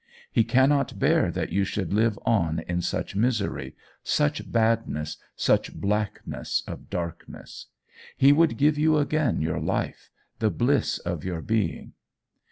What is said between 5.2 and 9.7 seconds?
such blackness of darkness. He would give you again your